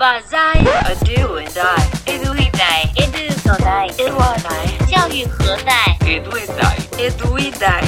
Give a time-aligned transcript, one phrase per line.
[0.00, 6.36] 把在 a do and I edu e dai edu so dai edu dai 教育何在 edu
[6.36, 7.82] e dai edu e dai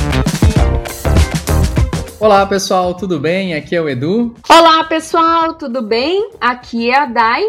[2.20, 3.54] Olá pessoal, tudo bem?
[3.54, 4.34] Aqui é o Edu.
[4.48, 6.30] Olá pessoal, tudo bem?
[6.40, 7.44] Aqui é a Dai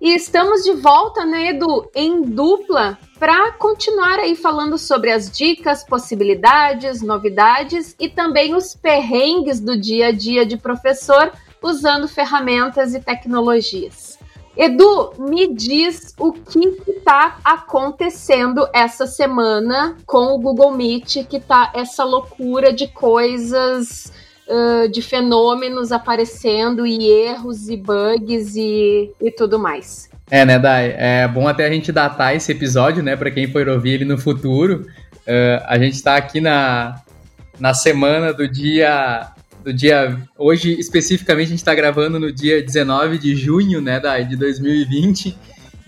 [0.00, 5.84] e estamos de volta, né, Edu, em dupla para continuar aí falando sobre as dicas,
[5.84, 11.30] possibilidades, novidades e também os perrengues do dia a dia de professor
[11.61, 14.19] usando ferramentas e tecnologias.
[14.55, 16.59] Edu, me diz o que
[16.89, 24.11] está acontecendo essa semana com o Google Meet, que tá essa loucura de coisas,
[24.47, 30.09] uh, de fenômenos aparecendo e erros e bugs e, e tudo mais.
[30.29, 30.95] É, né, Dai?
[30.97, 34.17] É bom até a gente datar esse episódio, né, para quem for ouvir ele no
[34.17, 34.85] futuro.
[35.27, 37.01] Uh, a gente está aqui na,
[37.57, 39.31] na semana do dia
[39.63, 40.19] do dia.
[40.37, 45.37] Hoje, especificamente, a gente está gravando no dia 19 de junho, né, da, de 2020.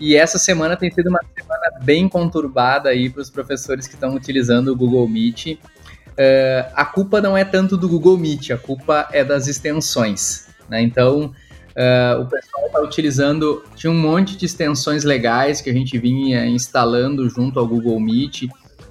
[0.00, 4.14] E essa semana tem sido uma semana bem conturbada aí para os professores que estão
[4.14, 5.52] utilizando o Google Meet.
[5.52, 10.48] Uh, a culpa não é tanto do Google Meet, a culpa é das extensões.
[10.68, 10.82] Né?
[10.82, 13.64] Então, uh, o pessoal está utilizando.
[13.74, 18.44] Tinha um monte de extensões legais que a gente vinha instalando junto ao Google Meet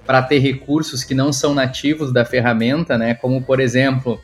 [0.06, 3.14] para ter recursos que não são nativos da ferramenta, né?
[3.14, 4.20] Como, por exemplo,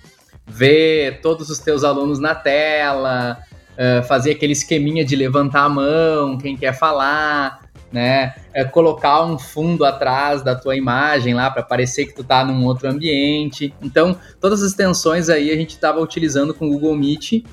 [0.50, 3.38] ver todos os teus alunos na tela,
[3.74, 7.62] uh, fazer aquele esqueminha de levantar a mão, quem quer falar,
[7.92, 8.36] né?
[8.54, 12.66] É, colocar um fundo atrás da tua imagem lá para parecer que tu tá num
[12.66, 13.74] outro ambiente.
[13.82, 17.44] Então, todas as extensões aí a gente estava utilizando com o Google Meet.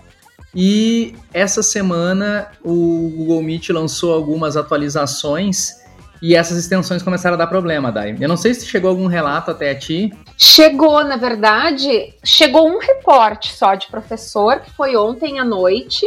[0.55, 5.86] E essa semana o Google Meet lançou algumas atualizações
[6.21, 8.17] e essas extensões começaram a dar problema, Dai.
[8.21, 10.13] Eu não sei se chegou algum relato até a ti.
[10.37, 16.07] Chegou, na verdade, chegou um reporte só de professor, que foi ontem à noite.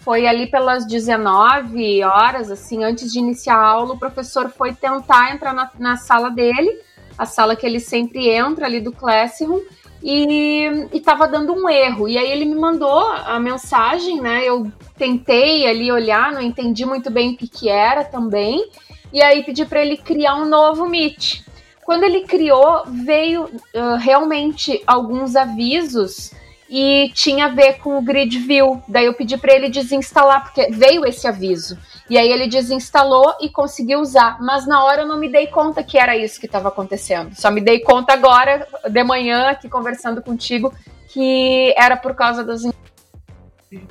[0.00, 5.32] Foi ali pelas 19 horas, assim, antes de iniciar a aula, o professor foi tentar
[5.32, 6.76] entrar na, na sala dele,
[7.16, 9.60] a sala que ele sempre entra ali do Classroom,
[10.02, 12.08] e estava dando um erro.
[12.08, 14.42] E aí ele me mandou a mensagem, né?
[14.44, 18.68] Eu tentei ali olhar, não entendi muito bem o que, que era também
[19.12, 21.42] e aí pedi para ele criar um novo Meet.
[21.84, 26.32] Quando ele criou, veio uh, realmente alguns avisos
[26.70, 28.82] e tinha a ver com o grid view.
[28.88, 31.76] Daí eu pedi para ele desinstalar porque veio esse aviso.
[32.08, 35.82] E aí ele desinstalou e conseguiu usar, mas na hora eu não me dei conta
[35.82, 37.34] que era isso que estava acontecendo.
[37.34, 40.72] Só me dei conta agora de manhã aqui conversando contigo
[41.08, 42.62] que era por causa das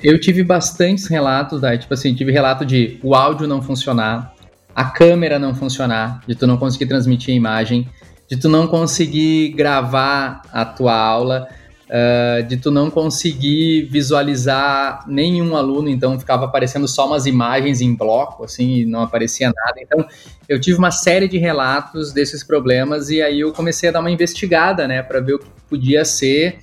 [0.04, 1.78] eu tive bastantes relatos, né?
[1.78, 4.31] tipo assim, tive relato de o áudio não funcionar,
[4.76, 7.88] a câmera não funcionar, de tu não conseguir transmitir a imagem,
[8.30, 11.48] de tu não conseguir gravar a tua aula,
[11.92, 17.94] uh, de tu não conseguir visualizar nenhum aluno, então ficava aparecendo só umas imagens em
[17.94, 19.76] bloco, assim, e não aparecia nada.
[19.82, 20.06] Então,
[20.48, 24.12] eu tive uma série de relatos desses problemas e aí eu comecei a dar uma
[24.12, 26.60] investigada, né, para ver o que podia ser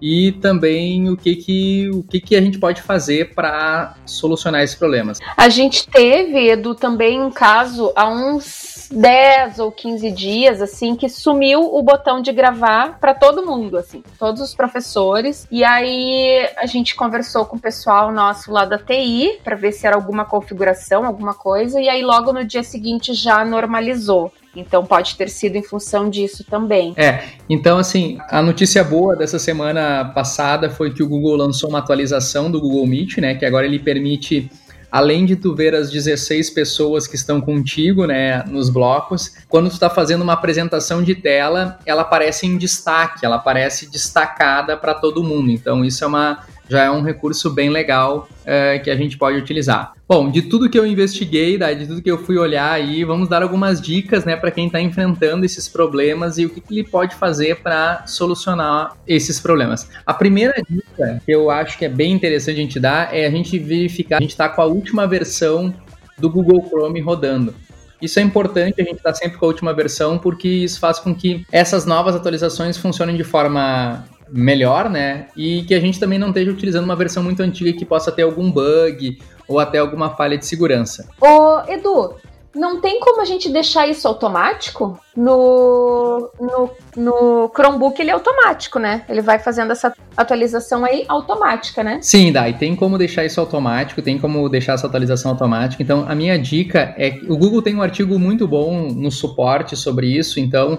[0.00, 4.76] e também o que, que, o que, que a gente pode fazer para solucionar esses
[4.76, 5.18] problemas.
[5.36, 11.08] A gente teve, Edu, também um caso há uns 10 ou 15 dias, assim, que
[11.08, 15.46] sumiu o botão de gravar para todo mundo, assim, todos os professores.
[15.50, 19.86] E aí a gente conversou com o pessoal nosso lá da TI para ver se
[19.86, 24.32] era alguma configuração, alguma coisa, e aí logo no dia seguinte já normalizou.
[24.54, 26.92] Então pode ter sido em função disso também.
[26.96, 31.78] É, então assim, a notícia boa dessa semana passada foi que o Google lançou uma
[31.78, 34.50] atualização do Google Meet, né, que agora ele permite
[34.90, 39.74] além de tu ver as 16 pessoas que estão contigo, né, nos blocos, quando tu
[39.74, 45.22] está fazendo uma apresentação de tela, ela aparece em destaque, ela aparece destacada para todo
[45.22, 45.50] mundo.
[45.50, 49.36] Então isso é uma já é um recurso bem legal é, que a gente pode
[49.36, 49.92] utilizar.
[50.08, 53.42] Bom, de tudo que eu investiguei, de tudo que eu fui olhar aí, vamos dar
[53.42, 57.14] algumas dicas né, para quem está enfrentando esses problemas e o que, que ele pode
[57.16, 59.88] fazer para solucionar esses problemas.
[60.06, 63.30] A primeira dica que eu acho que é bem interessante a gente dar é a
[63.30, 65.74] gente verificar, a gente está com a última versão
[66.18, 67.54] do Google Chrome rodando.
[68.00, 71.14] Isso é importante, a gente está sempre com a última versão, porque isso faz com
[71.14, 75.26] que essas novas atualizações funcionem de forma melhor, né?
[75.36, 78.22] E que a gente também não esteja utilizando uma versão muito antiga que possa ter
[78.22, 79.18] algum bug
[79.48, 81.08] ou até alguma falha de segurança.
[81.20, 82.14] Ô, Edu,
[82.54, 84.98] não tem como a gente deixar isso automático?
[85.16, 89.04] No, no, no Chromebook ele é automático, né?
[89.08, 91.98] Ele vai fazendo essa atualização aí automática, né?
[92.02, 95.82] Sim, Dai, tem como deixar isso automático, tem como deixar essa atualização automática.
[95.82, 99.76] Então, a minha dica é que o Google tem um artigo muito bom no suporte
[99.76, 100.78] sobre isso, então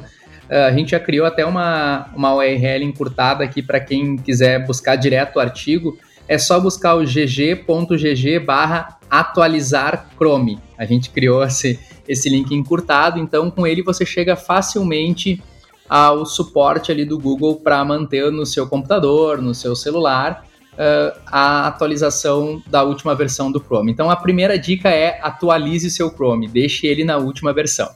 [0.57, 5.37] a gente já criou até uma, uma URL encurtada aqui para quem quiser buscar direto
[5.37, 5.97] o artigo.
[6.27, 10.59] é só buscar o gg.gg barra atualizar Chrome.
[10.77, 15.41] A gente criou esse, esse link encurtado, então com ele você chega facilmente
[15.89, 21.67] ao suporte ali do Google para manter no seu computador, no seu celular, uh, a
[21.67, 23.91] atualização da última versão do Chrome.
[23.91, 27.89] Então a primeira dica é atualize seu Chrome, deixe ele na última versão.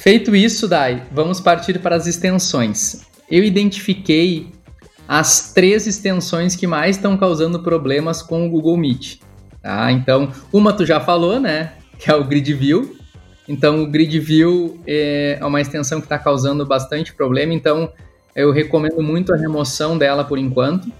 [0.00, 3.02] Feito isso, Dai, vamos partir para as extensões.
[3.30, 4.50] Eu identifiquei
[5.06, 9.18] as três extensões que mais estão causando problemas com o Google Meet.
[9.60, 9.92] Tá?
[9.92, 11.74] Então, uma tu já falou, né?
[11.98, 12.96] Que é o Grid View.
[13.46, 17.52] Então, o Grid View é uma extensão que está causando bastante problema.
[17.52, 17.92] Então,
[18.34, 20.90] eu recomendo muito a remoção dela por enquanto.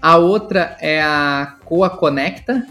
[0.00, 2.64] A outra é a Coa Conecta.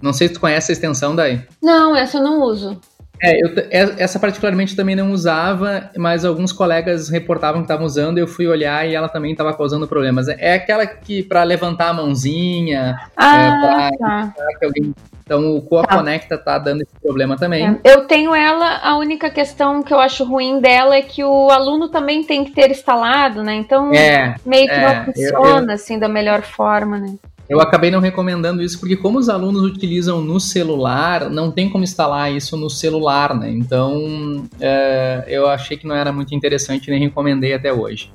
[0.00, 1.42] Não sei se tu conhece a extensão daí.
[1.60, 2.80] Não, essa eu não uso.
[3.22, 8.18] É, eu, é, essa particularmente também não usava, mas alguns colegas reportavam que estavam usando,
[8.18, 10.28] eu fui olhar e ela também estava causando problemas.
[10.28, 14.34] É aquela que para levantar a mãozinha, ah, é, tá.
[14.62, 14.94] alguém...
[15.22, 15.96] Então o Coa tá.
[15.96, 17.64] Conecta tá dando esse problema também.
[17.64, 17.80] É.
[17.84, 21.88] Eu tenho ela, a única questão que eu acho ruim dela é que o aluno
[21.88, 23.54] também tem que ter instalado, né?
[23.54, 25.74] Então é, meio que não funciona eu, eu...
[25.74, 27.14] assim da melhor forma, né?
[27.50, 31.82] Eu acabei não recomendando isso porque como os alunos utilizam no celular, não tem como
[31.82, 33.50] instalar isso no celular, né?
[33.50, 38.12] Então é, eu achei que não era muito interessante nem recomendei até hoje.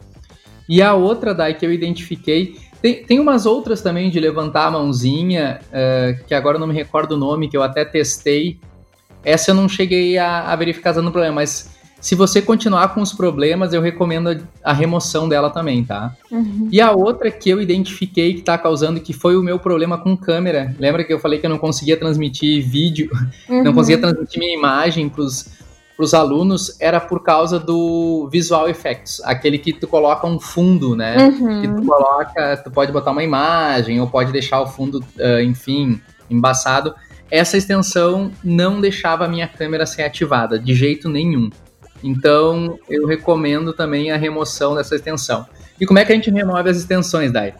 [0.69, 4.71] E a outra daí que eu identifiquei tem, tem umas outras também de levantar a
[4.71, 8.57] mãozinha, é, que agora eu não me recordo o nome, que eu até testei.
[9.21, 11.74] Essa eu não cheguei a, a verificar no problema, mas
[12.05, 16.15] se você continuar com os problemas, eu recomendo a remoção dela também, tá?
[16.29, 16.69] Uhum.
[16.71, 20.15] E a outra que eu identifiquei que tá causando, que foi o meu problema com
[20.15, 20.75] câmera.
[20.77, 23.09] Lembra que eu falei que eu não conseguia transmitir vídeo,
[23.49, 23.63] uhum.
[23.63, 25.49] não conseguia transmitir minha imagem pros,
[25.97, 31.17] pros alunos, era por causa do Visual Effects, aquele que tu coloca um fundo, né?
[31.17, 31.61] Uhum.
[31.61, 35.99] Que tu coloca, tu pode botar uma imagem, ou pode deixar o fundo, uh, enfim,
[36.29, 36.93] embaçado.
[37.31, 41.49] Essa extensão não deixava a minha câmera ser ativada, de jeito nenhum.
[42.05, 45.43] Então, eu recomendo também a remoção dessa extensão.
[45.81, 47.55] E como é que a gente remove as extensões, Dai?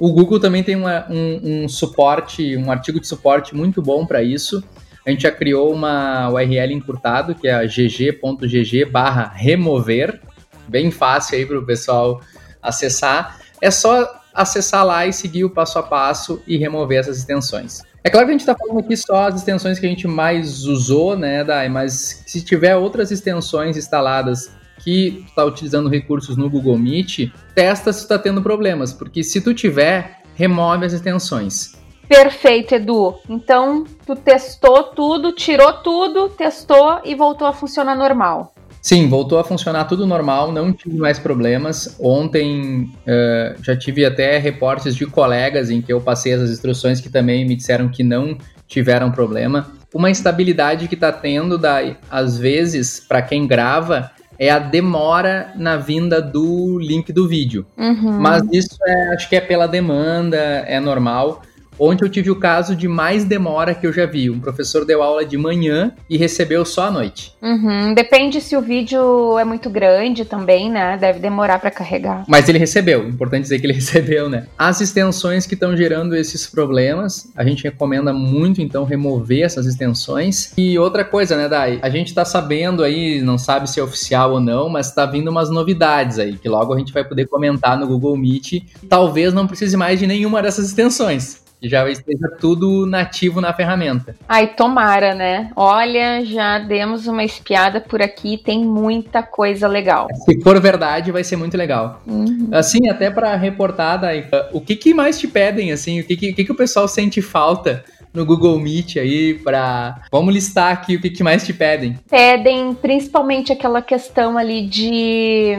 [0.00, 4.20] O Google também tem uma, um, um, suporte, um artigo de suporte muito bom para
[4.20, 4.64] isso.
[5.06, 10.20] A gente já criou uma URL encurtado, que é a gg.gg barra remover.
[10.66, 12.20] Bem fácil aí para o pessoal
[12.60, 13.38] acessar.
[13.60, 17.82] É só acessar lá e seguir o passo a passo e remover essas extensões.
[18.06, 20.66] É claro que a gente está falando aqui só as extensões que a gente mais
[20.66, 21.70] usou, né, Dai?
[21.70, 28.00] Mas se tiver outras extensões instaladas que está utilizando recursos no Google Meet, testa se
[28.00, 31.72] está tendo problemas, porque se tu tiver, remove as extensões.
[32.06, 33.14] Perfeito, Edu.
[33.26, 38.53] Então, tu testou tudo, tirou tudo, testou e voltou a funcionar normal.
[38.84, 41.96] Sim, voltou a funcionar tudo normal, não tive mais problemas.
[41.98, 47.08] Ontem uh, já tive até reportes de colegas em que eu passei essas instruções que
[47.08, 48.36] também me disseram que não
[48.68, 49.72] tiveram problema.
[49.94, 55.78] Uma instabilidade que está tendo, da, às vezes, para quem grava, é a demora na
[55.78, 57.64] vinda do link do vídeo.
[57.78, 58.20] Uhum.
[58.20, 61.40] Mas isso é, acho que é pela demanda, é normal.
[61.78, 64.30] Ontem eu tive o caso de mais demora que eu já vi.
[64.30, 67.34] Um professor deu aula de manhã e recebeu só à noite.
[67.42, 67.94] Uhum.
[67.94, 70.96] Depende se o vídeo é muito grande também, né?
[70.96, 72.24] Deve demorar para carregar.
[72.28, 73.08] Mas ele recebeu.
[73.08, 74.46] Importante dizer que ele recebeu, né?
[74.58, 80.52] As extensões que estão gerando esses problemas, a gente recomenda muito então remover essas extensões.
[80.56, 81.78] E outra coisa, né, Dai?
[81.82, 85.30] A gente tá sabendo aí, não sabe se é oficial ou não, mas tá vindo
[85.30, 88.62] umas novidades aí que logo a gente vai poder comentar no Google Meet.
[88.88, 94.14] Talvez não precise mais de nenhuma dessas extensões já esteja tudo nativo na ferramenta.
[94.28, 95.50] Ai, tomara, né?
[95.56, 100.08] Olha, já demos uma espiada por aqui, tem muita coisa legal.
[100.24, 102.02] Se for verdade, vai ser muito legal.
[102.06, 102.48] Uhum.
[102.52, 106.32] Assim, até para reportar, daí, o que, que mais te pedem, assim, o que, que,
[106.32, 107.84] que, que o pessoal sente falta
[108.14, 111.98] no Google Meet aí para vamos listar aqui o que, que mais te pedem.
[112.08, 115.56] Pedem principalmente aquela questão ali de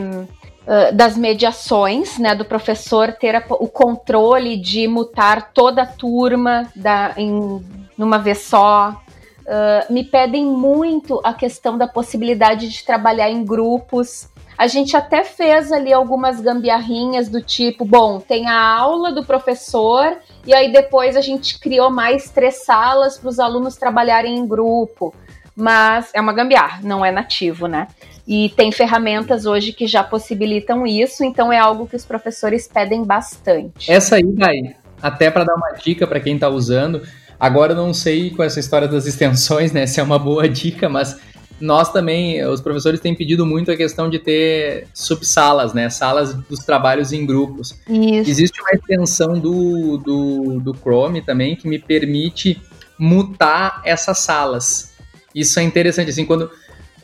[0.93, 7.13] das mediações, né, do professor ter a, o controle de mutar toda a turma da,
[7.17, 7.63] em
[7.97, 9.01] numa vez só.
[9.41, 14.27] Uh, me pedem muito a questão da possibilidade de trabalhar em grupos.
[14.57, 20.17] A gente até fez ali algumas gambiarrinhas do tipo, bom, tem a aula do professor
[20.45, 25.13] e aí depois a gente criou mais três salas para os alunos trabalharem em grupo.
[25.55, 27.87] Mas é uma gambiarra, não é nativo, né?
[28.27, 33.03] E tem ferramentas hoje que já possibilitam isso, então é algo que os professores pedem
[33.03, 33.91] bastante.
[33.91, 37.03] Essa aí, daí, até para dar uma dica para quem está usando,
[37.39, 40.89] agora eu não sei com essa história das extensões, né, se é uma boa dica,
[40.89, 41.19] mas
[41.59, 45.89] nós também, os professores têm pedido muito a questão de ter subsalas, né?
[45.89, 47.79] Salas dos trabalhos em grupos.
[47.87, 48.29] Isso.
[48.29, 52.61] Existe uma extensão do, do, do Chrome também que me permite
[52.99, 54.93] mutar essas salas.
[55.33, 56.49] Isso é interessante, assim, quando,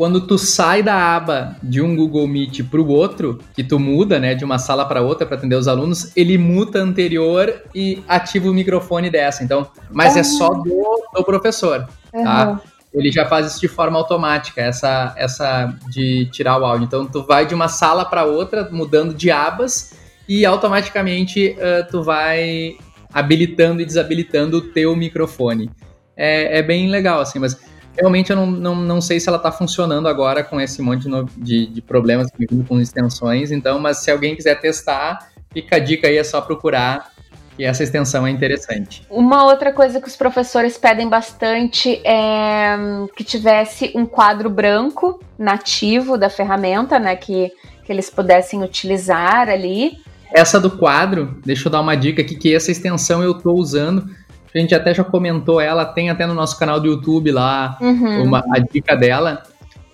[0.02, 4.20] quando tu sai da aba de um Google Meet para o outro, que tu muda,
[4.20, 8.04] né, de uma sala para outra para atender os alunos, ele muta a anterior e
[8.08, 9.44] ativa o microfone dessa.
[9.44, 12.50] Então, mas é só do, do professor, tá?
[12.50, 12.60] Uhum.
[13.00, 16.86] Ele já faz isso de forma automática, essa essa de tirar o áudio.
[16.86, 19.94] Então, tu vai de uma sala para outra, mudando de abas
[20.28, 22.76] e automaticamente uh, tu vai
[23.14, 25.70] habilitando e desabilitando o teu microfone.
[26.18, 27.56] É, é bem legal, assim, mas
[27.98, 31.08] realmente eu não, não, não sei se ela está funcionando agora com esse monte
[31.38, 35.80] de, de, problemas que vem com extensões, então, mas se alguém quiser testar, fica a
[35.80, 37.12] dica aí, é só procurar
[37.56, 39.06] que essa extensão é interessante.
[39.10, 42.76] Uma outra coisa que os professores pedem bastante é
[43.16, 47.52] que tivesse um quadro branco nativo da ferramenta, né, que,
[47.86, 50.00] que eles pudessem utilizar ali.
[50.34, 54.10] Essa do quadro, deixa eu dar uma dica aqui, que essa extensão eu estou usando,
[54.58, 58.24] a gente até já comentou ela, tem até no nosso canal do YouTube lá Uhum.
[58.24, 59.44] uma, a dica dela,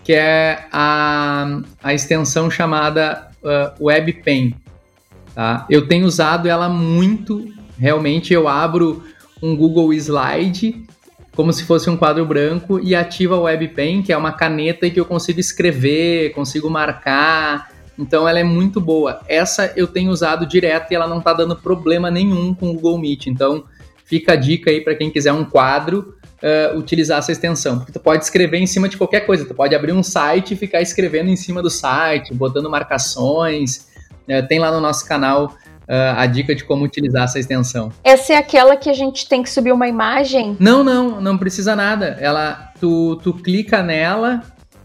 [0.03, 4.55] que é a, a extensão chamada uh, WebPen.
[5.35, 5.65] Tá?
[5.69, 7.45] Eu tenho usado ela muito,
[7.77, 9.03] realmente eu abro
[9.41, 10.87] um Google Slide
[11.37, 14.99] como se fosse um quadro branco e ativa a WebPen, que é uma caneta que
[14.99, 17.69] eu consigo escrever, consigo marcar.
[17.95, 19.21] Então ela é muito boa.
[19.27, 22.97] Essa eu tenho usado direto e ela não está dando problema nenhum com o Google
[22.97, 23.27] Meet.
[23.27, 23.65] Então
[24.07, 27.77] fica a dica aí para quem quiser um quadro uh, utilizar essa extensão.
[27.77, 29.45] Porque tu pode escrever em cima de qualquer coisa.
[29.45, 33.87] Tu pode abrir um site e ficar escrevendo em cima do site, botando marcações.
[34.27, 35.45] Uh, tem lá no nosso canal
[35.87, 37.91] uh, a dica de como utilizar essa extensão.
[38.03, 40.55] Essa é aquela que a gente tem que subir uma imagem?
[40.59, 42.17] Não, não, não precisa nada.
[42.19, 44.41] Ela, tu, tu clica nela,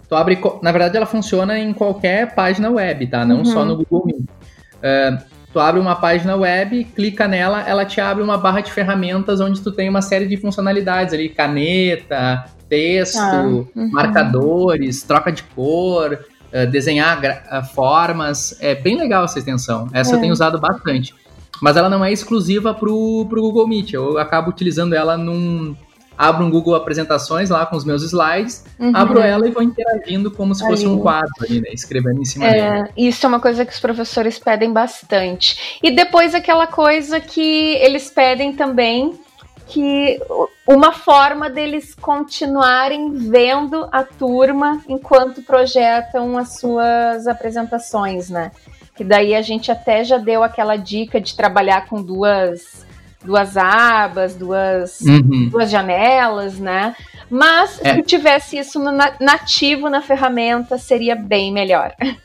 [0.08, 0.38] tu abre.
[0.62, 3.24] Na verdade, ela funciona em qualquer página web, tá?
[3.24, 3.44] Não Uhum.
[3.44, 4.18] só no Google Meet.
[4.20, 9.40] Uh, tu abre uma página web, clica nela, ela te abre uma barra de ferramentas
[9.40, 13.90] onde tu tem uma série de funcionalidades ali, caneta, texto, Ah, uhum.
[13.92, 16.14] marcadores, troca de cor,
[16.52, 18.56] uh, desenhar uh, formas.
[18.60, 19.88] É bem legal essa extensão.
[19.92, 20.14] Essa É.
[20.16, 21.14] eu tenho usado bastante.
[21.60, 23.92] Mas ela não é exclusiva pro, pro Google Meet.
[23.92, 25.76] Eu acabo utilizando ela num.
[26.16, 28.92] Abro um Google Apresentações lá com os meus slides, Uhum.
[28.94, 30.94] abro ela e vou interagindo como se fosse Ali.
[30.94, 31.70] um quadro ali, né?
[31.72, 32.60] Escrevendo em cima dele.
[32.60, 35.78] É, isso é uma coisa que os professores pedem bastante.
[35.82, 39.18] E depois aquela coisa que eles pedem também,
[39.66, 40.20] que
[40.68, 48.50] uma forma deles continuarem vendo a turma enquanto projetam as suas apresentações, né?
[48.94, 52.84] Que daí a gente até já deu aquela dica de trabalhar com duas,
[53.24, 55.48] duas abas, duas, Uhum.
[55.50, 56.94] duas janelas, né?
[57.30, 57.94] Mas É.
[57.94, 61.94] se tivesse isso no na- nativo na ferramenta, seria bem melhor.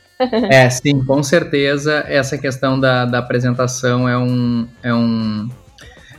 [0.50, 5.48] É, sim, com certeza essa questão da, da apresentação é um, é um.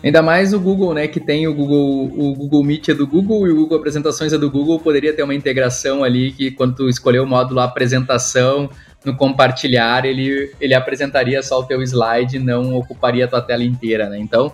[0.01, 1.05] Ainda mais o Google, né?
[1.09, 4.37] Que tem o Google, o Google Meet é do Google e o Google Apresentações é
[4.37, 8.69] do Google, poderia ter uma integração ali que quando tu escolher o módulo apresentação
[9.03, 13.65] no compartilhar, ele, ele apresentaria só o teu slide e não ocuparia a tua tela
[13.65, 14.17] inteira, né?
[14.17, 14.49] Então,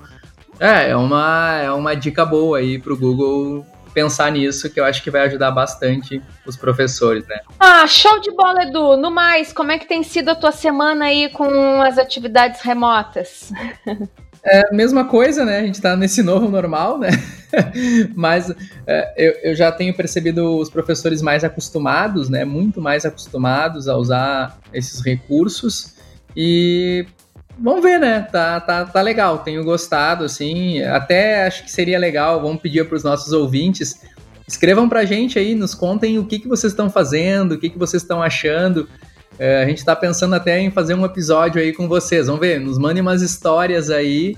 [0.60, 5.02] é, é uma, é uma dica boa aí pro Google pensar nisso, que eu acho
[5.02, 7.40] que vai ajudar bastante os professores, né?
[7.58, 8.98] Ah, show de bola, Edu.
[8.98, 13.52] No mais, como é que tem sido a tua semana aí com as atividades remotas?
[14.48, 15.58] É a mesma coisa, né?
[15.58, 17.10] A gente tá nesse novo normal, né?
[18.16, 18.54] Mas
[18.86, 22.46] é, eu, eu já tenho percebido os professores mais acostumados, né?
[22.46, 25.96] Muito mais acostumados a usar esses recursos.
[26.38, 27.08] E
[27.58, 28.28] vamos ver, né?
[28.32, 30.82] Tá, tá, tá legal, tenho gostado, assim.
[30.84, 34.02] Até acho que seria legal, vamos pedir para os nossos ouvintes.
[34.48, 37.80] Escrevam pra gente aí, nos contem o que, que vocês estão fazendo, o que, que
[37.80, 38.88] vocês estão achando.
[39.40, 42.28] É, a gente tá pensando até em fazer um episódio aí com vocês.
[42.28, 44.38] Vamos ver, nos mandem umas histórias aí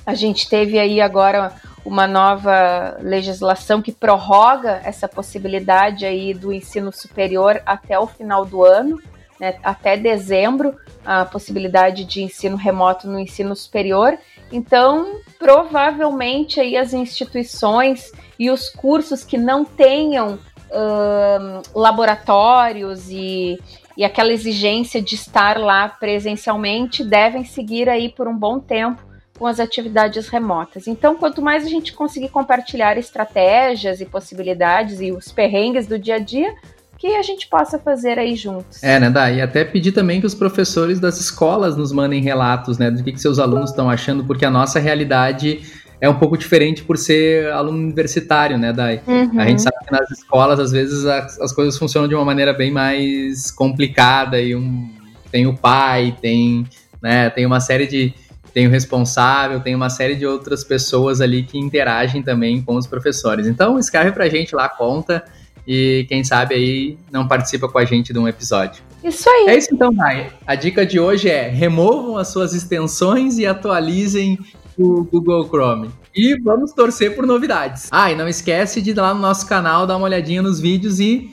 [0.05, 1.52] a gente teve aí agora
[1.85, 8.62] uma nova legislação que prorroga essa possibilidade aí do ensino superior até o final do
[8.62, 9.00] ano,
[9.40, 14.19] né, até dezembro, a possibilidade de ensino remoto no ensino superior.
[14.52, 20.38] Então, provavelmente aí as instituições e os cursos que não tenham
[20.70, 23.58] uh, laboratórios e,
[23.96, 29.02] e aquela exigência de estar lá presencialmente devem seguir aí por um bom tempo
[29.38, 30.88] com as atividades remotas.
[30.88, 36.16] Então, quanto mais a gente conseguir compartilhar estratégias e possibilidades e os perrengues do dia
[36.16, 36.52] a dia,
[36.98, 38.82] que a gente possa fazer aí juntos.
[38.82, 39.37] É, né, Dai?
[39.37, 43.12] E até pedir também que os professores das escolas nos mandem relatos, né, do que,
[43.12, 45.60] que seus alunos estão achando, porque a nossa realidade
[46.00, 49.02] é um pouco diferente por ser aluno universitário, né, Dai?
[49.07, 49.40] Uhum.
[49.40, 52.52] A gente sabe que nas escolas, às vezes, as, as, coisas funcionam de uma maneira
[52.52, 54.88] bem mais complicada e um,
[55.31, 56.64] tem o pai, tem,
[57.02, 58.14] né, tem uma série de
[58.52, 62.87] tem o responsável, tem uma série de outras pessoas ali que interagem também com os
[62.87, 63.47] professores.
[63.47, 65.25] Então, escreve pra gente lá, conta
[65.67, 68.83] e quem sabe aí não participa com a gente de um episódio.
[69.05, 69.47] Isso aí.
[69.49, 70.33] É isso então, Mai.
[70.47, 74.38] A dica de hoje é removam as suas extensões e atualizem
[74.78, 75.90] o Google Chrome.
[76.14, 77.88] E vamos torcer por novidades.
[77.90, 81.00] Ah, e não esquece de ir lá no nosso canal, dar uma olhadinha nos vídeos
[81.00, 81.30] e